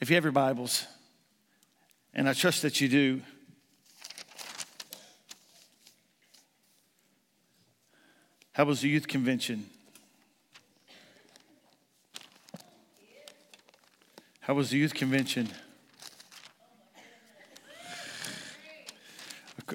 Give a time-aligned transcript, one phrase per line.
[0.00, 0.86] If you have your Bibles,
[2.14, 3.20] and I trust that you do,
[8.52, 9.68] how was the youth convention?
[14.38, 15.48] How was the youth convention?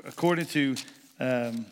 [0.05, 0.75] According to
[1.19, 1.65] um,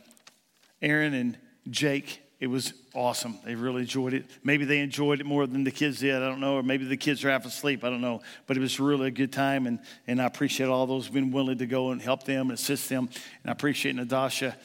[0.82, 1.38] Aaron and
[1.70, 3.38] Jake, it was awesome.
[3.46, 4.26] They really enjoyed it.
[4.44, 6.16] Maybe they enjoyed it more than the kids did.
[6.16, 6.56] I don't know.
[6.56, 7.84] Or maybe the kids are half asleep.
[7.84, 8.22] I don't know.
[8.48, 9.68] But it was really a good time.
[9.68, 12.90] And, and I appreciate all those been willing to go and help them and assist
[12.90, 13.10] them.
[13.44, 14.56] And I appreciate Nadasha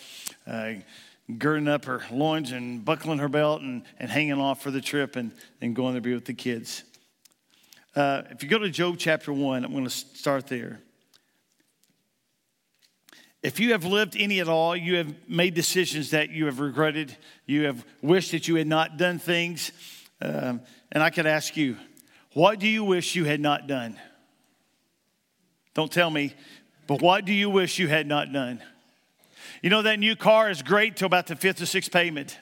[0.46, 0.72] uh,
[1.36, 5.14] girding up her loins and buckling her belt and, and hanging off for the trip
[5.14, 6.82] and, and going to be with the kids.
[7.94, 10.80] Uh, if you go to Job chapter 1, I'm going to start there.
[13.46, 17.16] If you have lived any at all, you have made decisions that you have regretted,
[17.46, 19.70] you have wished that you had not done things.
[20.20, 21.76] Um, and I could ask you,
[22.32, 23.96] what do you wish you had not done?
[25.74, 26.34] Don't tell me,
[26.88, 28.60] but what do you wish you had not done?
[29.62, 32.36] You know, that new car is great till about the fifth or sixth payment.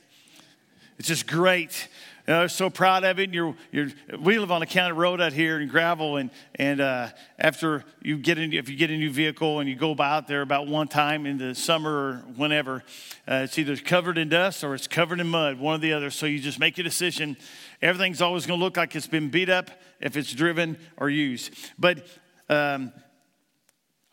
[0.99, 1.87] It's just great.
[2.27, 3.35] Know, so proud of it.
[3.35, 7.09] You're, you're, we live on a county road out here in gravel, and, and uh,
[7.39, 10.27] after you get in, if you get a new vehicle and you go by out
[10.27, 12.83] there about one time in the summer or whenever,
[13.29, 16.09] uh, it's either covered in dust or it's covered in mud, one or the other.
[16.09, 17.37] So you just make a decision.
[17.83, 21.53] Everything's always going to look like it's been beat up if it's driven or used.
[21.79, 22.07] But
[22.49, 22.91] um,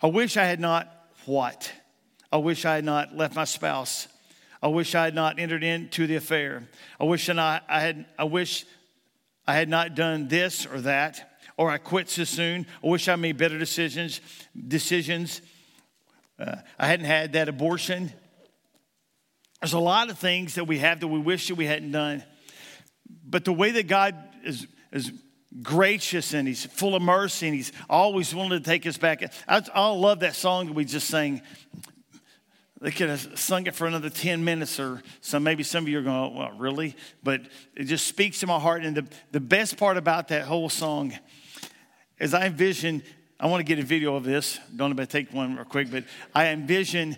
[0.02, 0.94] I wish I had not
[1.26, 1.72] what?
[2.30, 4.10] I wish I had not left my spouse
[4.62, 6.68] I wish I had not entered into the affair.
[7.00, 8.66] I wish I, I had I wish
[9.48, 12.68] I had not done this or that, or I quit so soon.
[12.84, 14.22] I wish I made better decisions.
[14.68, 15.42] Decisions.
[16.40, 18.14] Uh, I hadn't had that abortion.
[19.62, 22.24] There's a lot of things that we have that we wish that we hadn't done.
[23.24, 25.12] But the way that God is, is
[25.62, 29.22] gracious and He's full of mercy and He's always willing to take us back.
[29.48, 31.42] I, I love that song that we just sang.
[32.82, 35.40] They could have sung it for another 10 minutes or so.
[35.40, 36.96] Maybe some of you are going, well, really?
[37.22, 37.42] But
[37.76, 38.84] it just speaks to my heart.
[38.84, 41.14] And the, the best part about that whole song
[42.20, 43.04] is I envision,
[43.40, 44.60] I want to get a video of this.
[44.76, 47.18] Don't to take one real quick, but I envision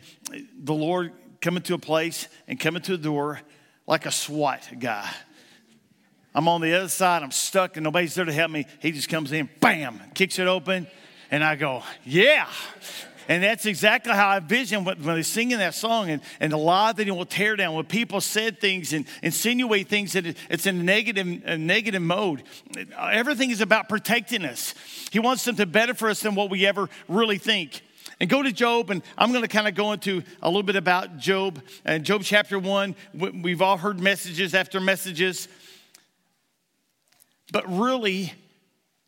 [0.61, 3.39] the Lord coming to a place and coming to a door
[3.87, 5.09] like a SWAT guy.
[6.35, 8.65] I'm on the other side, I'm stuck, and nobody's there to help me.
[8.79, 10.87] He just comes in, bam, kicks it open,
[11.31, 12.47] and I go, yeah.
[13.27, 16.91] And that's exactly how I envision when they're singing that song and, and the lie
[16.91, 17.75] that he will tear down.
[17.75, 22.43] When people said things and insinuate things that it's in a negative, a negative mode.
[22.97, 24.73] Everything is about protecting us.
[25.11, 27.81] He wants something better for us than what we ever really think.
[28.19, 30.75] And go to Job, and I'm going to kind of go into a little bit
[30.75, 31.61] about Job.
[31.83, 35.47] And Job chapter one, we've all heard messages after messages.
[37.51, 38.33] But really,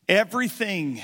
[0.10, 1.02] everything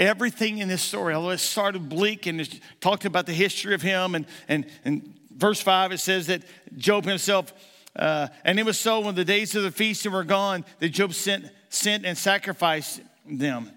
[0.00, 3.82] everything in this story, although it started bleak and it talked about the history of
[3.82, 6.42] him, and, and, and verse 5, it says that
[6.76, 7.52] Job himself,
[7.94, 11.12] uh, and it was so when the days of the feasting were gone that Job
[11.12, 13.70] sent, sent and sacrificed them,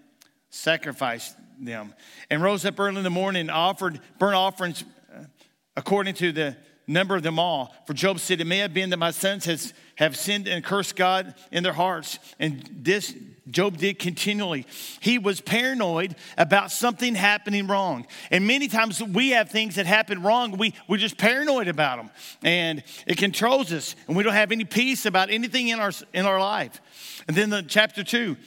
[0.49, 1.93] sacrificed them,
[2.29, 5.23] and rose up early in the morning and offered burnt offerings uh,
[5.75, 6.55] according to the
[6.87, 7.75] number of them all.
[7.85, 10.95] For Job said, It may have been that my sons has, have sinned and cursed
[10.95, 12.19] God in their hearts.
[12.39, 13.13] And this
[13.49, 14.65] Job did continually.
[15.01, 18.07] He was paranoid about something happening wrong.
[18.31, 22.09] And many times we have things that happen wrong, we, we're just paranoid about them.
[22.43, 26.25] And it controls us, and we don't have any peace about anything in our, in
[26.25, 26.79] our life.
[27.27, 28.37] And then the chapter two,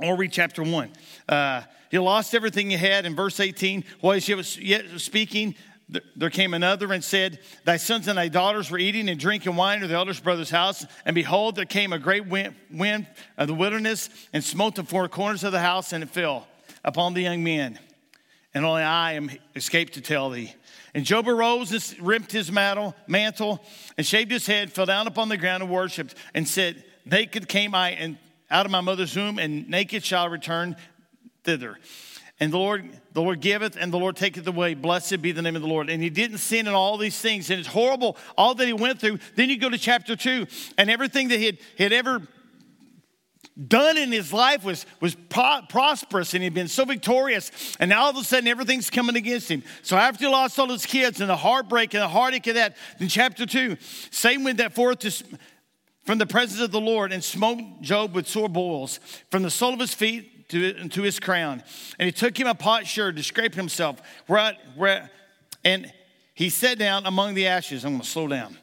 [0.00, 0.90] or read chapter one.
[1.28, 3.84] Uh, he lost everything he had in verse 18.
[4.00, 5.54] While he was yet speaking,
[5.88, 9.82] there came another and said, Thy sons and thy daughters were eating and drinking wine
[9.82, 10.86] at the eldest brother's house.
[11.04, 13.06] And behold, there came a great wind,
[13.36, 16.48] of the wilderness and smote the four corners of the house, and it fell
[16.84, 17.78] upon the young men.
[18.54, 20.54] And only I am escaped to tell thee.
[20.94, 25.36] And Job arose and ripped his mantle, and shaved his head, fell down upon the
[25.36, 28.16] ground and worshipped, and said, Naked came I
[28.50, 30.76] out of my mother's womb, and naked shall I return
[31.42, 31.78] thither.
[32.40, 34.74] And the Lord, the Lord giveth and the Lord taketh away.
[34.74, 35.88] Blessed be the name of the Lord.
[35.88, 37.48] And he didn't sin in all these things.
[37.48, 39.18] And it's horrible, all that he went through.
[39.36, 40.46] Then you go to chapter two,
[40.76, 42.22] and everything that he had, had ever
[43.68, 47.76] done in his life was, was pro- prosperous and he'd been so victorious.
[47.78, 49.62] And now all of a sudden everything's coming against him.
[49.82, 52.76] So after he lost all his kids and the heartbreak and the heartache of that,
[52.98, 53.76] in chapter two,
[54.10, 55.12] Satan went that forth to,
[56.04, 58.98] from the presence of the Lord and smote Job with sore boils
[59.30, 61.62] from the sole of his feet to, to his crown.
[61.98, 64.00] And he took him a potsherd to scrape himself.
[64.26, 65.10] Where, where,
[65.64, 65.92] and
[66.34, 67.84] he sat down among the ashes.
[67.84, 68.58] I'm going to slow down.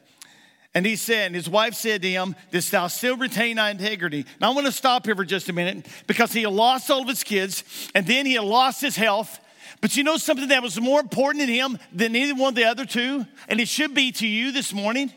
[0.74, 4.24] And he said, and his wife said to him, Dost thou still retain thy integrity?
[4.40, 7.02] Now I want to stop here for just a minute because he had lost all
[7.02, 9.38] of his kids and then he had lost his health.
[9.82, 12.64] But you know something that was more important to him than any one of the
[12.64, 15.12] other two, and it should be to you this morning,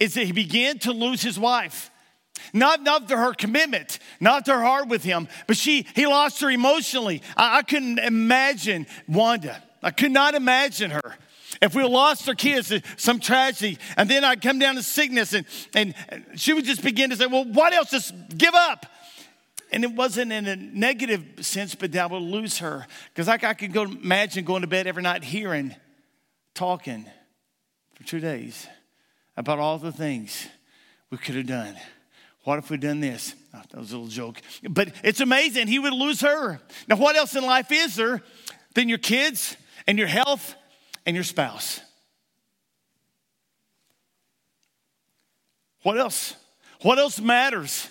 [0.00, 1.90] is that he began to lose his wife.
[2.52, 6.40] Not, not to her commitment, not to her heart with him, but she, he lost
[6.40, 7.22] her emotionally.
[7.36, 9.62] I, I couldn't imagine Wanda.
[9.82, 11.16] I could not imagine her.
[11.60, 15.32] If we lost our kids to some tragedy, and then I'd come down to sickness,
[15.34, 15.94] and, and
[16.36, 17.90] she would just begin to say, Well, what else?
[17.90, 18.86] Just give up.
[19.70, 22.86] And it wasn't in a negative sense, but that I would lose her.
[23.12, 25.74] Because I, I could go imagine going to bed every night hearing,
[26.54, 27.06] talking
[27.94, 28.66] for two days
[29.36, 30.48] about all the things
[31.10, 31.76] we could have done.
[32.44, 33.34] What if we'd done this?
[33.54, 34.40] Oh, that was a little joke.
[34.68, 35.66] But it's amazing.
[35.66, 36.60] He would lose her.
[36.86, 38.22] Now, what else in life is there
[38.74, 39.56] than your kids
[39.86, 40.54] and your health
[41.04, 41.80] and your spouse?
[45.82, 46.34] What else?
[46.82, 47.88] What else matters?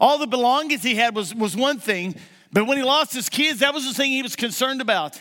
[0.00, 2.14] All the belongings he had was, was one thing,
[2.52, 5.20] but when he lost his kids, that was the thing he was concerned about.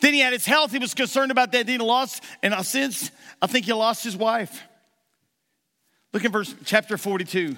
[0.00, 1.66] Then he had his health, he was concerned about that.
[1.66, 4.62] Then he lost, and since I think he lost his wife.
[6.12, 7.56] Look at verse chapter 42.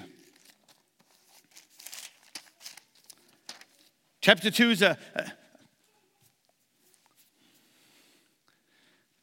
[4.21, 4.97] Chapter 2 is a,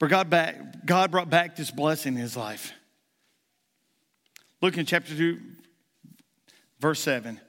[0.01, 2.73] a God, back, God brought back this blessing in his life.
[4.61, 5.41] Look in chapter 2,
[6.79, 7.41] verse 7.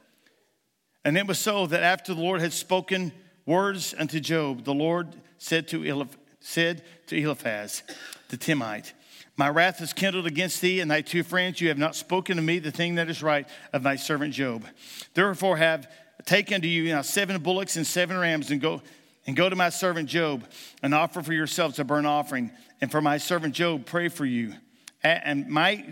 [1.03, 3.11] And it was so that after the Lord had spoken
[3.45, 7.83] words unto Job, the Lord said to, Eliph- said to Eliphaz,
[8.29, 8.93] the Timite,
[9.35, 11.59] my wrath is kindled against thee and thy two friends.
[11.59, 14.65] You have not spoken to me the thing that is right of thy servant Job.
[15.13, 15.91] Therefore, have
[16.25, 18.81] taken to you now seven bullocks and seven rams, and go
[19.25, 20.45] and go to my servant Job
[20.81, 22.51] and offer for yourselves a burnt offering.
[22.81, 24.53] And for my servant Job, pray for you.
[25.01, 25.85] And my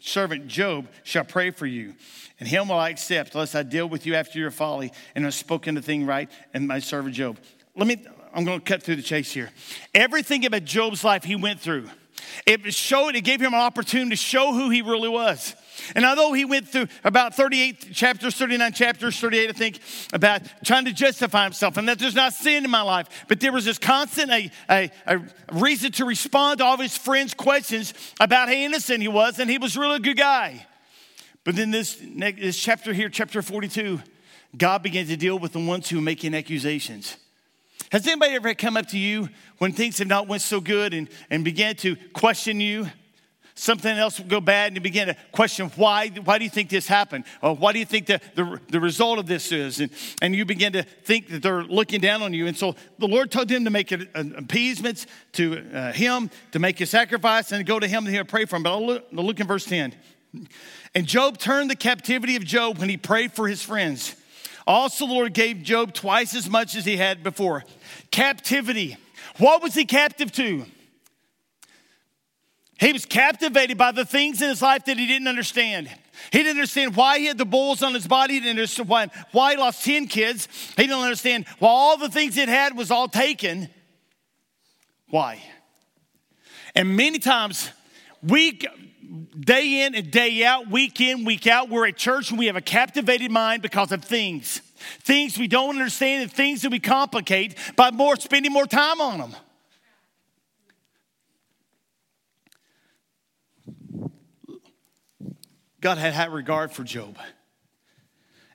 [0.00, 1.94] servant Job shall pray for you.
[2.40, 5.34] And him will I accept, unless I deal with you after your folly and have
[5.34, 7.38] spoken the thing right, and my servant Job.
[7.76, 8.04] Let me,
[8.34, 9.50] I'm going to cut through the chase here.
[9.94, 11.88] Everything about Job's life he went through
[12.46, 15.54] it showed, it gave him an opportunity to show who he really was.
[15.94, 19.80] And although he went through about 38 chapters, 39 chapters, 38, I think,
[20.12, 23.52] about trying to justify himself, and that there's not sin in my life, but there
[23.52, 25.20] was this constant a, a, a
[25.52, 29.50] reason to respond to all of his friends' questions about how innocent he was, and
[29.50, 30.66] he was really a good guy.
[31.44, 34.00] But then this, this chapter here, chapter 42,
[34.56, 37.16] God began to deal with the ones who are making accusations.
[37.94, 41.08] Has anybody ever come up to you when things have not went so good and,
[41.30, 42.88] and began to question you?
[43.54, 46.70] Something else will go bad and you begin to question why, why do you think
[46.70, 47.22] this happened?
[47.40, 49.78] Or why do you think the, the, the result of this is?
[49.78, 52.48] And, and you begin to think that they're looking down on you.
[52.48, 56.80] And so the Lord told them to make an appeasement to uh, him, to make
[56.80, 58.64] a sacrifice, and go to him and he'll pray for him.
[58.64, 59.94] But I'll look, I'll look in verse 10.
[60.96, 64.16] And Job turned the captivity of Job when he prayed for his friends.
[64.66, 67.64] Also, the Lord gave Job twice as much as he had before.
[68.10, 68.96] Captivity.
[69.38, 70.64] What was he captive to?
[72.78, 75.88] He was captivated by the things in his life that he didn't understand.
[76.32, 78.34] He didn't understand why he had the bulls on his body.
[78.34, 80.48] He didn't understand why, why he lost 10 kids.
[80.76, 83.68] He didn't understand why all the things he had was all taken.
[85.08, 85.42] Why?
[86.74, 87.70] And many times,
[88.22, 88.66] week,
[89.38, 92.56] day in and day out, week in, week out, we're at church and we have
[92.56, 94.60] a captivated mind because of things.
[95.00, 99.18] Things we don't understand and things that we complicate by more spending more time on
[99.18, 99.34] them.
[105.80, 107.18] God had high regard for Job.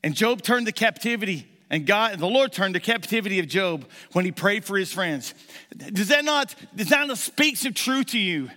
[0.04, 4.26] And Job turned the captivity, and God, the Lord turned the captivity of Job when
[4.26, 5.36] he prayed for his friends.
[5.78, 8.50] Does that not, does that not speak some truth to you?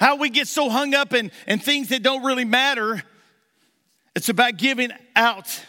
[0.00, 3.02] How we get so hung up in, in things that don't really matter.
[4.14, 5.64] It's about giving out.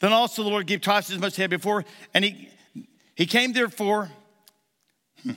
[0.00, 1.84] Then also the Lord gave twice as much as he had before.
[2.12, 2.48] And he,
[3.14, 4.10] he came therefore.
[5.22, 5.32] Hmm,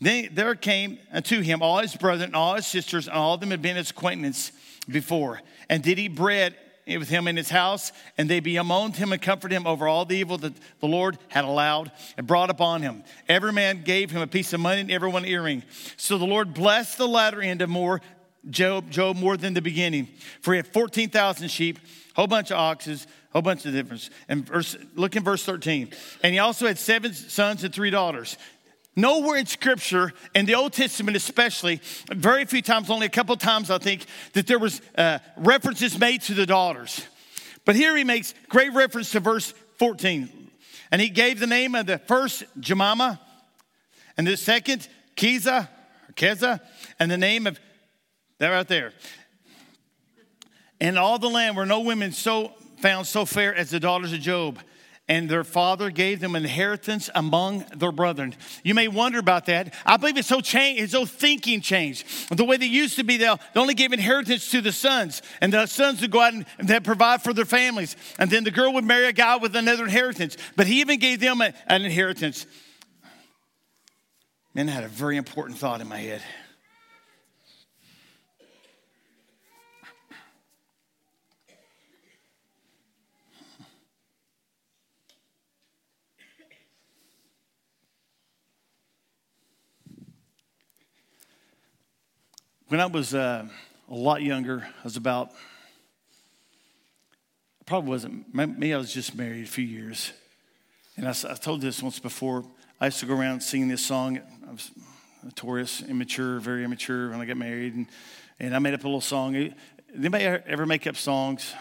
[0.00, 3.40] then there came unto him all his brethren and all his sisters, and all of
[3.40, 4.52] them had been his acquaintance
[4.88, 5.40] before.
[5.68, 9.56] And did he bread with him in his house, and they bemoaned him and comforted
[9.56, 13.04] him over all the evil that the Lord had allowed and brought upon him.
[13.28, 15.62] Every man gave him a piece of money and everyone an earring.
[15.96, 18.00] So the Lord blessed the latter end of more
[18.50, 20.08] Job, Job more than the beginning.
[20.40, 24.10] For he had 14,000 sheep, a whole bunch of oxes, a whole bunch of difference.
[24.28, 25.90] And verse, look in verse 13.
[26.22, 28.36] And he also had seven sons and three daughters.
[28.94, 31.80] Nowhere in Scripture, in the Old Testament especially,
[32.10, 36.22] very few times, only a couple times I think, that there was uh, references made
[36.22, 37.06] to the daughters.
[37.64, 40.50] But here he makes great reference to verse 14.
[40.90, 43.18] And he gave the name of the first Jemima,
[44.18, 45.68] and the second Keza,
[46.08, 46.60] or Keza,
[46.98, 47.58] and the name of
[48.38, 48.92] That right there.
[50.80, 54.20] And all the land were no women so found so fair as the daughters of
[54.20, 54.58] Job
[55.12, 58.34] and their father gave them inheritance among their brethren.
[58.64, 59.74] You may wonder about that.
[59.84, 62.06] I believe it's so changed, it's so thinking changed.
[62.34, 65.66] The way they used to be, they only gave inheritance to the sons, and the
[65.66, 67.94] sons would go out and, and provide for their families.
[68.18, 70.38] And then the girl would marry a guy with another inheritance.
[70.56, 72.46] But he even gave them a, an inheritance.
[74.54, 76.22] Man, I had a very important thought in my head.
[92.72, 93.46] When I was uh,
[93.90, 95.28] a lot younger, I was about,
[97.66, 100.14] probably wasn't, maybe I was just married a few years.
[100.96, 102.46] And I, I told this once before.
[102.80, 104.18] I used to go around singing this song.
[104.48, 104.70] I was
[105.22, 107.74] notorious, immature, very immature when I got married.
[107.74, 107.86] And,
[108.40, 109.52] and I made up a little song.
[109.94, 111.52] Anybody ever make up songs?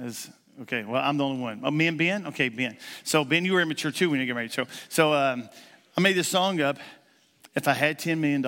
[0.00, 0.28] As,
[0.62, 1.60] okay, well, I'm the only one.
[1.62, 2.26] Oh, me and Ben?
[2.26, 2.76] Okay, Ben.
[3.04, 4.50] So, Ben, you were immature too when you got married.
[4.50, 5.48] So, so um,
[5.96, 6.76] I made this song up.
[7.54, 8.42] If I had $10 million,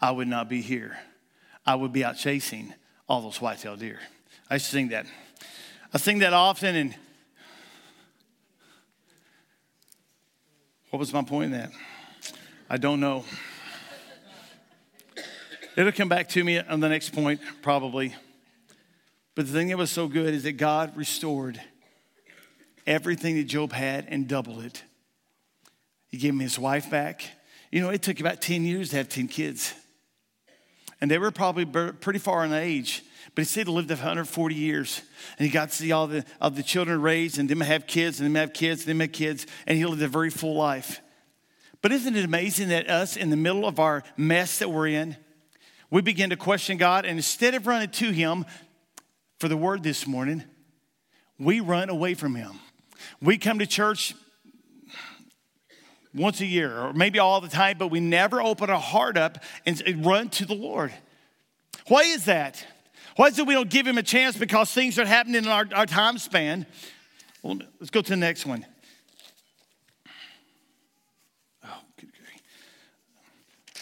[0.00, 0.98] I would not be here.
[1.66, 2.72] I would be out chasing
[3.08, 3.98] all those white-tailed deer.
[4.48, 5.06] I used to sing that.
[5.92, 6.94] I sing that often, and
[10.90, 11.70] what was my point in that?
[12.68, 13.24] I don't know.
[15.76, 18.14] It'll come back to me on the next point, probably.
[19.34, 21.60] But the thing that was so good is that God restored
[22.86, 24.82] everything that Job had and doubled it.
[26.08, 27.22] He gave him his wife back.
[27.70, 29.74] You know, it took about 10 years to have 10 kids
[31.00, 33.02] and they were probably pretty far in age.
[33.34, 35.02] But he said he lived 140 years,
[35.38, 38.20] and he got to see all the, of the children raised, and them have kids,
[38.20, 41.00] and them have kids, and them have kids, and he lived a very full life.
[41.82, 45.16] But isn't it amazing that us, in the middle of our mess that we're in,
[45.90, 48.44] we begin to question God, and instead of running to Him
[49.38, 50.44] for the word this morning,
[51.38, 52.60] we run away from Him.
[53.20, 54.14] We come to church
[56.14, 59.38] once a year or maybe all the time, but we never open our heart up
[59.66, 60.92] and run to the Lord.
[61.88, 62.64] Why is that?
[63.16, 65.66] Why is it we don't give him a chance because things are happening in our,
[65.74, 66.66] our time span?
[67.42, 68.66] Well, let's go to the next one.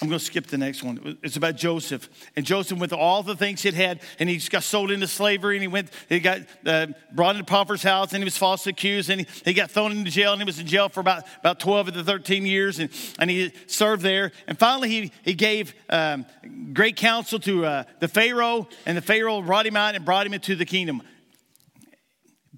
[0.08, 1.18] I'm going to skip the next one.
[1.22, 2.08] It's about Joseph.
[2.34, 5.60] And Joseph, with all the things he'd had, and he got sold into slavery, and
[5.60, 9.20] he went, he got uh, brought into Potiphar's house, and he was falsely accused, and
[9.20, 11.88] he, he got thrown into jail, and he was in jail for about, about 12
[11.88, 12.88] of the 13 years, and,
[13.18, 14.32] and he served there.
[14.46, 16.24] And finally, he, he gave um,
[16.72, 20.32] great counsel to uh, the Pharaoh, and the Pharaoh brought him out and brought him
[20.32, 21.02] into the kingdom.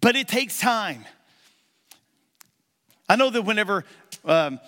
[0.00, 1.04] But it takes time.
[3.08, 3.84] I know that whenever
[4.24, 4.60] um,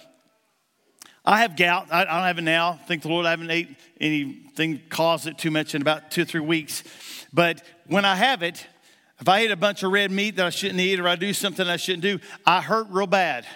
[1.25, 1.87] I have gout.
[1.93, 2.81] I, don't have it now.
[2.87, 6.25] Thank the Lord I haven't ate anything caused it too much in about two or
[6.25, 6.83] three weeks.
[7.33, 8.67] But when I have it,
[9.21, 11.33] if I eat a bunch of red meat that I shouldn't eat or I do
[11.33, 13.47] something I shouldn't do, I hurt real bad.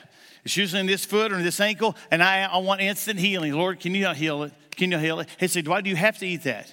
[0.45, 3.53] It's usually in this foot or in this ankle, and I, I want instant healing.
[3.53, 4.53] Lord, can you not heal it?
[4.77, 5.29] Can you heal it?
[5.41, 6.73] He said, Why do you have to eat that?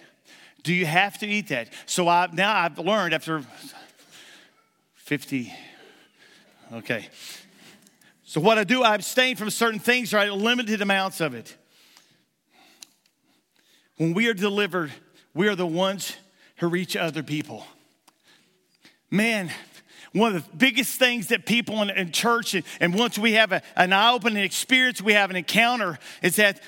[0.61, 1.69] Do you have to eat that?
[1.87, 3.43] So I, now I've learned after
[4.95, 5.51] 50,
[6.71, 7.09] okay,
[8.25, 11.57] so, what I do, I abstain from certain things or I limited amounts of it.
[13.97, 14.91] When we are delivered,
[15.33, 16.15] we are the ones
[16.57, 17.65] who reach other people.
[19.11, 19.51] Man,
[20.13, 23.63] one of the biggest things that people in, in church, and once we have a,
[23.75, 26.61] an eye opening experience, we have an encounter, is that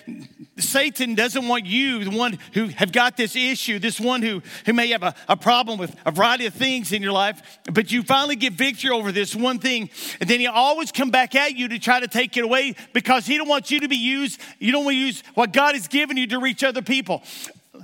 [0.58, 4.74] Satan doesn't want you, the one who have got this issue, this one who, who
[4.74, 8.02] may have a, a problem with a variety of things in your life, but you
[8.02, 11.68] finally get victory over this one thing, and then he always come back at you
[11.68, 14.72] to try to take it away because he don't want you to be used, you
[14.72, 17.22] don't want to use what God has given you to reach other people.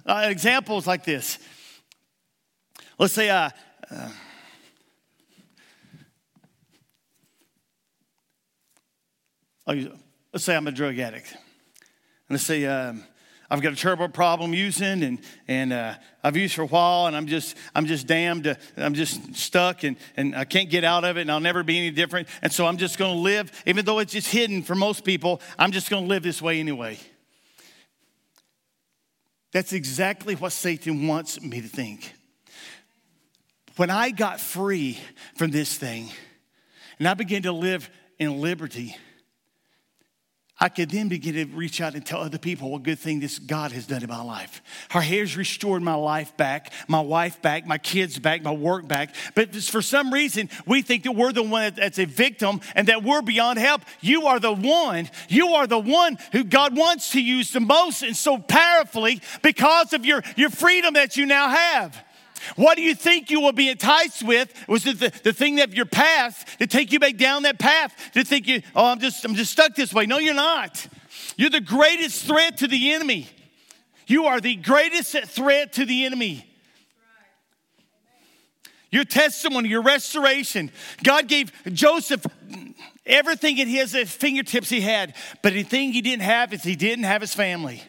[0.08, 1.38] Uh, examples like this.
[2.98, 3.52] Let's say, uh,
[3.92, 4.10] uh
[10.34, 11.32] let's say I'm a drug addict.
[11.32, 11.40] And
[12.30, 13.04] let's say um,
[13.50, 17.18] I've got a terrible problem using, and and uh, I've used for a while, and
[17.18, 18.48] I'm just I'm just damned.
[18.48, 21.62] Uh, I'm just stuck, and and I can't get out of it, and I'll never
[21.62, 22.30] be any different.
[22.42, 25.42] And so I'm just going to live, even though it's just hidden for most people.
[25.60, 26.98] I'm just going to live this way anyway.
[29.52, 32.14] That's exactly what Satan wants me to think.
[33.76, 34.98] When I got free
[35.36, 36.10] from this thing,
[37.00, 38.96] and I began to live in liberty
[40.62, 43.40] I could then begin to reach out and tell other people what good thing this
[43.40, 44.62] God has done in my life.
[44.92, 49.16] Her hair's restored my life back, my wife back, my kids back, my work back.
[49.34, 53.02] But for some reason, we think that we're the one that's a victim and that
[53.02, 53.82] we're beyond help.
[54.02, 58.04] You are the one, you are the one who God wants to use the most
[58.04, 62.06] and so powerfully because of your, your freedom that you now have.
[62.56, 64.54] What do you think you will be enticed with?
[64.68, 67.94] Was it the, the thing of your past to take you back down that path?
[68.14, 70.06] To think you, oh, I'm just, I'm just stuck this way.
[70.06, 70.88] No, you're not.
[71.38, 73.28] You're the greatest threat to the enemy.
[74.08, 76.46] You are the greatest threat to the enemy.
[78.92, 80.70] Your testimony, your restoration.
[81.02, 82.26] God gave Joseph
[83.06, 87.06] everything at his fingertips he had, but the thing he didn't have is he didn't
[87.06, 87.82] have his family.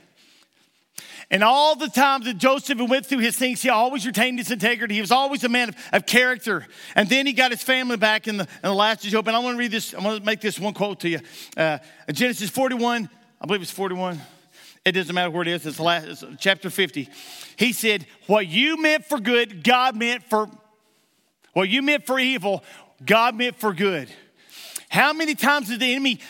[1.32, 4.94] And all the times that Joseph went through his things, he always retained his integrity.
[4.94, 6.66] He was always a man of, of character.
[6.94, 9.26] And then he got his family back in the, in the last of Job.
[9.26, 11.20] And I want to read this, I want to make this one quote to you.
[11.56, 11.78] Uh,
[12.12, 13.08] Genesis 41,
[13.40, 14.20] I believe it's 41.
[14.84, 17.08] It doesn't matter where it is, it's, last, it's chapter 50.
[17.56, 20.50] He said, What you meant for good, God meant for,
[21.54, 22.62] what you meant for evil,
[23.02, 24.10] God meant for good.
[24.90, 26.20] How many times did the enemy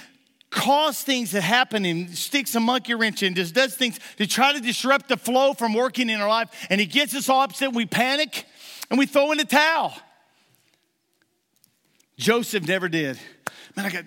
[0.52, 4.52] cause things to happen and sticks a monkey wrench in, just does things to try
[4.52, 6.66] to disrupt the flow from working in our life.
[6.70, 7.72] And he gets us all upset.
[7.72, 8.44] We panic
[8.90, 9.94] and we throw in the towel.
[12.16, 13.18] Joseph never did.
[13.74, 14.04] Man, I got.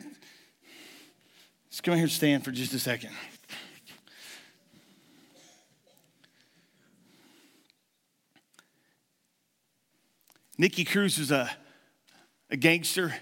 [1.67, 3.09] Let's come here and stand for just a second.
[10.57, 11.49] Nicky Cruz was a,
[12.49, 13.13] a gangster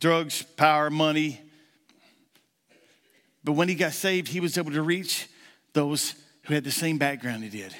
[0.00, 1.40] drugs, power, money.
[3.44, 5.28] But when he got saved, he was able to reach
[5.72, 6.14] those
[6.44, 7.74] who had the same background he did.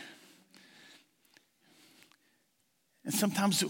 [3.05, 3.65] And sometimes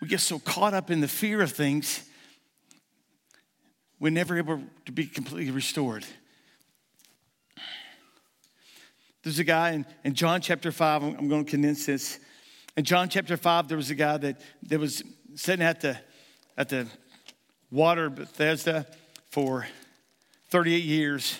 [0.00, 2.02] we get so caught up in the fear of things,
[3.98, 6.06] we're never able to be completely restored.
[9.22, 12.18] There's a guy in, in John chapter 5, I'm, going to condense this.
[12.76, 15.02] In John chapter 5, there was a guy that, that was
[15.34, 15.98] sitting at the,
[16.56, 16.86] at the
[17.70, 18.86] water Bethesda
[19.30, 19.66] for
[20.48, 21.38] 38 years.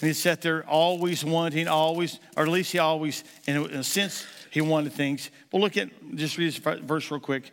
[0.00, 4.26] And he sat there always wanting, always, or at least he always, in a sense,
[4.50, 5.30] he wanted things.
[5.50, 7.52] But look at, just read this verse real quick.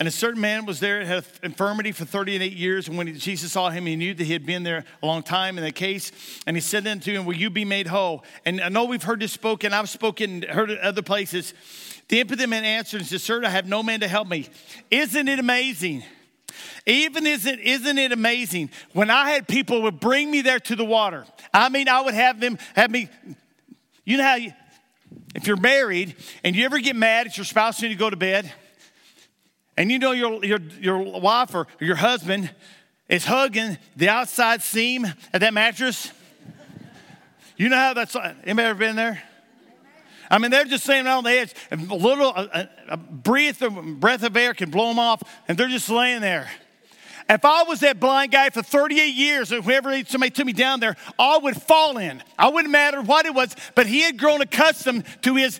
[0.00, 2.88] And a certain man was there, had infirmity for 38 years.
[2.88, 5.58] And when Jesus saw him, he knew that he had been there a long time
[5.58, 6.10] in the case.
[6.46, 8.24] And he said unto him, Will you be made whole?
[8.46, 11.52] And I know we've heard this spoken, I've spoken, heard it other places.
[12.08, 14.48] The impotent man answered and said, Sir, I have no man to help me.
[14.90, 16.02] Isn't it amazing?
[16.86, 20.84] Even isn't, isn't it amazing when I had people would bring me there to the
[20.84, 21.26] water?
[21.52, 23.10] I mean, I would have them have me,
[24.06, 24.54] you know how you,
[25.34, 28.16] if you're married and you ever get mad at your spouse when you go to
[28.16, 28.50] bed?
[29.80, 32.50] And you know your, your, your wife or your husband
[33.08, 36.12] is hugging the outside seam of that mattress.
[37.56, 39.22] You know how that's, anybody ever been there?
[40.30, 44.22] I mean, they're just saying on the edge, a little a, a breath, a breath
[44.22, 46.50] of air can blow them off, and they're just laying there.
[47.30, 50.80] If I was that blind guy for 38 years, or whoever somebody took me down
[50.80, 52.22] there, I would fall in.
[52.38, 55.58] I wouldn't matter what it was, but he had grown accustomed to his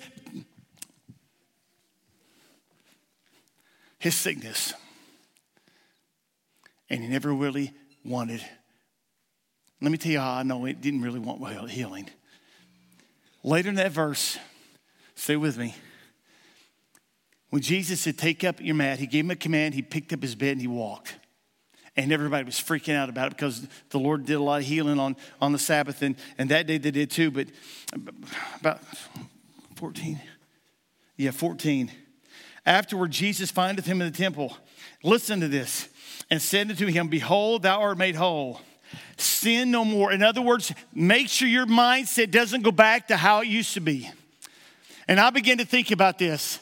[4.01, 4.75] his sickness.
[6.89, 7.73] And he never really
[8.05, 8.45] wanted.
[9.81, 12.11] Let me tell you how I know he didn't really want healing.
[13.45, 14.37] Later in that verse,
[15.15, 15.75] stay with me.
[17.51, 20.23] When Jesus said, Take up your mat, he gave him a command, he picked up
[20.23, 21.17] his bed and he walked.
[21.97, 24.99] And everybody was freaking out about it because the Lord did a lot of healing
[24.99, 27.31] on, on the Sabbath, and, and that day they did too.
[27.31, 27.49] But
[28.61, 28.81] about
[29.77, 30.21] 14,
[31.17, 31.91] yeah, 14.
[32.67, 34.57] Afterward, Jesus findeth him in the temple.
[35.03, 35.89] Listen to this.
[36.31, 38.61] And said unto him, Behold, thou art made whole.
[39.17, 40.13] Sin no more.
[40.13, 43.81] In other words, make sure your mindset doesn't go back to how it used to
[43.81, 44.09] be.
[45.09, 46.61] And I began to think about this.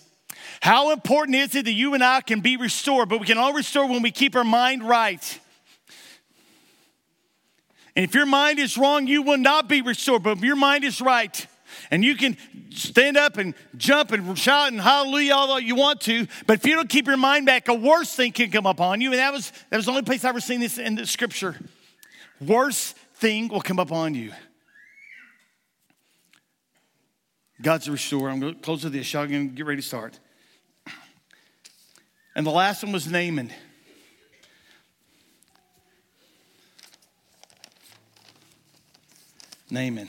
[0.60, 3.08] How important is it that you and I can be restored?
[3.08, 5.40] But we can all restore when we keep our mind right.
[7.94, 10.22] And if your mind is wrong, you will not be restored.
[10.22, 11.46] But if your mind is right,
[11.90, 12.36] and you can
[12.70, 16.74] stand up and jump and shout and hallelujah all you want to, but if you
[16.74, 19.10] don't keep your mind back, a worse thing can come upon you.
[19.10, 21.56] And that was, that was the only place I've ever seen this in the scripture.
[22.40, 24.32] Worse thing will come upon you.
[27.60, 28.30] God's a restorer.
[28.30, 29.12] I'm going to close with this.
[29.12, 30.18] Y'all going to get ready to start.
[32.36, 33.52] And the last one was Naaman.
[39.70, 40.08] Naaman.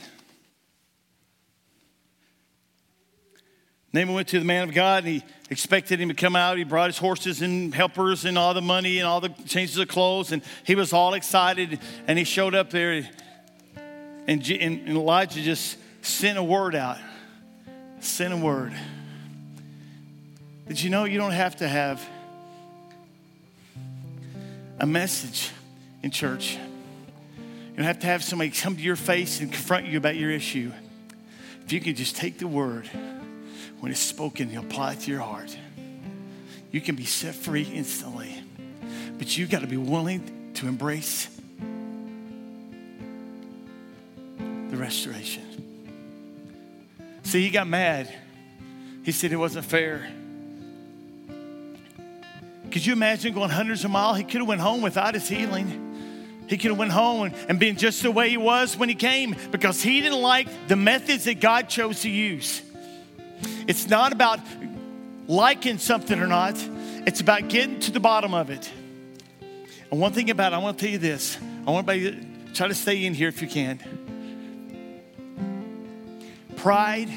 [3.92, 6.56] Naaman went to the man of God and he expected him to come out.
[6.56, 9.88] He brought his horses and helpers and all the money and all the changes of
[9.88, 10.30] clothes.
[10.30, 11.80] And he was all excited.
[12.06, 13.08] And he showed up there.
[14.28, 16.98] And, and Elijah just sent a word out.
[17.98, 18.72] Sent a word.
[20.68, 22.00] Did you know you don't have to have
[24.78, 25.50] a message
[26.04, 26.54] in church?
[26.54, 30.30] You don't have to have somebody come to your face and confront you about your
[30.30, 30.70] issue.
[31.64, 32.88] If you can just take the word
[33.80, 35.56] when it's spoken, you apply it to your heart.
[36.70, 38.42] You can be set free instantly.
[39.18, 41.28] But you've got to be willing to embrace
[44.38, 45.44] the restoration.
[47.24, 48.12] See, he got mad.
[49.02, 50.10] He said it wasn't fair.
[52.70, 54.18] Could you imagine going hundreds of miles?
[54.18, 55.88] He could have went home without his healing.
[56.48, 58.94] He could have went home and, and been just the way he was when he
[58.94, 62.62] came because he didn't like the methods that God chose to use.
[63.70, 64.40] It's not about
[65.28, 66.56] liking something or not,
[67.06, 68.68] it's about getting to the bottom of it.
[69.92, 71.38] And one thing about it, I want to tell you this.
[71.64, 73.78] I want everybody to try to stay in here if you can.
[76.56, 77.10] Pride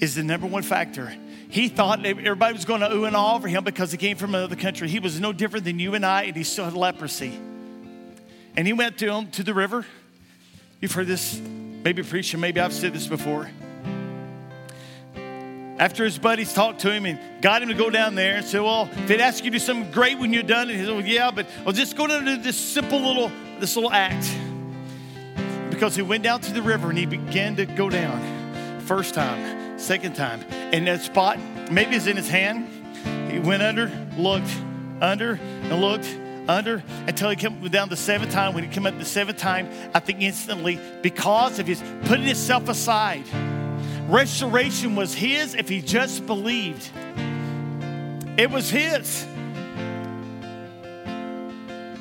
[0.00, 1.14] is the number one factor.
[1.48, 4.34] He thought everybody was going to ooh and ah over him because he came from
[4.34, 4.88] another country.
[4.88, 7.38] He was no different than you and I, and he still had leprosy.
[8.56, 9.86] And he went to him to the river.
[10.80, 13.48] You've heard this, maybe preaching, maybe I've said this before.
[15.78, 18.60] After his buddies talked to him and got him to go down there and said,
[18.60, 20.94] Well, if they'd ask you to do something great when you're done, and he said,
[20.94, 24.36] Well, yeah, but I'll just go down to this simple little, this little act.
[25.70, 28.80] Because he went down to the river and he began to go down.
[28.80, 30.44] First time, second time.
[30.50, 31.38] And that spot,
[31.70, 32.68] maybe it's in his hand.
[33.32, 34.54] He went under, looked,
[35.00, 36.16] under, and looked,
[36.48, 38.54] under until he came down the seventh time.
[38.54, 42.68] When he came up the seventh time, I think instantly, because of his putting himself
[42.68, 43.24] aside,
[44.08, 46.90] restoration was his if he just believed.
[48.36, 49.26] It was his.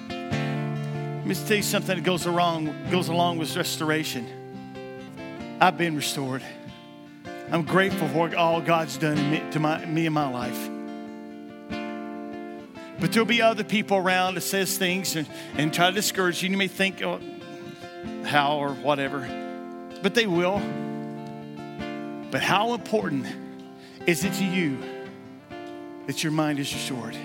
[0.09, 4.27] Let me tell you something that goes along, goes along with restoration.
[5.61, 6.43] I've been restored.
[7.51, 10.69] I'm grateful for all God's done me, to my, me in my life.
[12.99, 16.49] But there'll be other people around that says things and, and try to discourage you.
[16.49, 17.19] You may think, oh,
[18.23, 19.27] how or whatever,
[20.01, 20.61] but they will.
[22.31, 23.27] But how important
[24.07, 24.77] is it to you
[26.07, 27.15] that your mind is restored?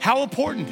[0.00, 0.68] How important?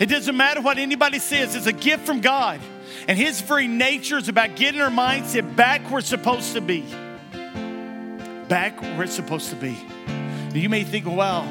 [0.00, 2.60] It doesn't matter what anybody says, it's a gift from God.
[3.06, 6.82] And His very nature is about getting our mindset back where it's supposed to be.
[8.48, 9.76] Back where it's supposed to be.
[10.54, 11.46] You may think, well,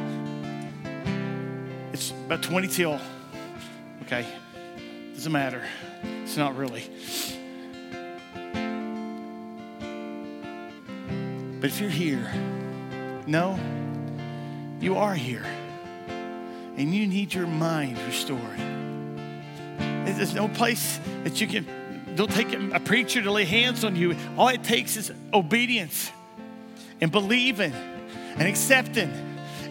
[1.94, 3.00] it's about 20 till.
[4.04, 4.26] Okay,
[5.14, 5.64] doesn't matter.
[6.24, 6.84] It's not really.
[11.62, 12.28] But if you're here,
[13.28, 13.60] no,
[14.80, 15.46] you are here.
[16.76, 18.58] And you need your mind restored.
[19.78, 24.16] There's no place that you can, don't take a preacher to lay hands on you.
[24.38, 26.12] All it takes is obedience
[27.00, 29.12] and believing and accepting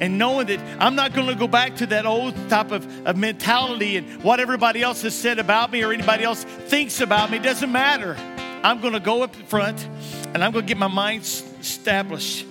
[0.00, 3.16] and knowing that I'm not going to go back to that old type of, of
[3.16, 7.38] mentality and what everybody else has said about me or anybody else thinks about me.
[7.38, 8.16] It doesn't matter.
[8.62, 9.84] I'm going to go up front
[10.32, 11.24] and I'm going to get my mind
[11.60, 12.46] established.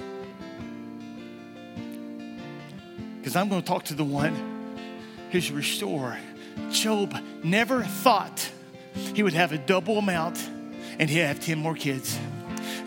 [3.17, 4.35] Because I'm going to talk to the one
[5.31, 6.17] who's restored.
[6.71, 8.49] Job never thought
[9.13, 10.37] he would have a double amount
[10.99, 12.17] and he'd have 10 more kids.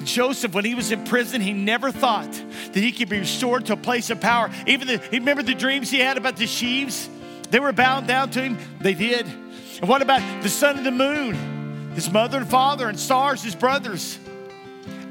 [0.04, 3.74] Joseph, when he was in prison, he never thought that he could be restored to
[3.74, 4.50] a place of power.
[4.66, 7.08] Even the, he remember the dreams he had about the sheaves?
[7.50, 8.58] They were bound down to him.
[8.80, 9.26] They did.
[9.26, 11.92] And what about the sun and the moon?
[11.94, 14.18] His mother and father and stars, his brothers.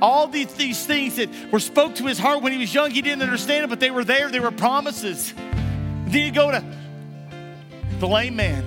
[0.02, 3.02] All these, these things that were spoke to his heart when he was young, he
[3.02, 4.30] didn't understand it, but they were there.
[4.30, 5.34] They were promises.
[5.34, 6.64] Then you go to
[8.00, 8.66] the lame man,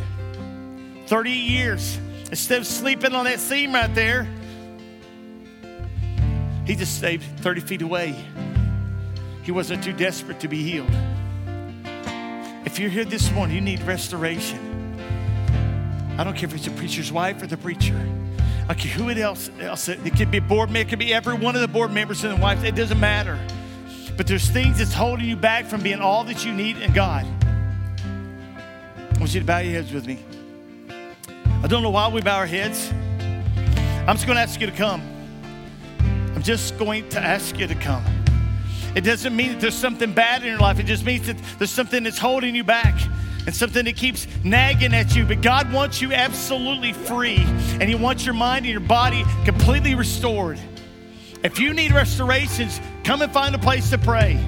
[1.06, 1.98] 30 years.
[2.30, 4.28] Instead of sleeping on that seam right there,
[6.64, 8.14] he just stayed 30 feet away.
[9.42, 10.90] He wasn't too desperate to be healed.
[12.64, 14.58] If you're here this morning, you need restoration.
[16.16, 18.23] I don't care if it's a preacher's wife or the preacher.
[18.68, 19.88] I who else, else.
[19.88, 22.36] It could be board member, it could be every one of the board members and
[22.36, 22.62] the wives.
[22.62, 23.38] It doesn't matter.
[24.16, 27.26] But there's things that's holding you back from being all that you need in God.
[28.04, 30.24] I want you to bow your heads with me.
[31.62, 32.90] I don't know why we bow our heads.
[34.06, 35.02] I'm just going to ask you to come
[36.34, 38.04] I'm just going to ask you to come.
[38.94, 40.78] It doesn't mean that there's something bad in your life.
[40.78, 42.94] It just means that there's something that's holding you back
[43.46, 45.24] and something that keeps nagging at you.
[45.24, 49.94] But God wants you absolutely free, and He wants your mind and your body completely
[49.94, 50.58] restored.
[51.42, 54.40] If you need restorations, Come and find a place to pray.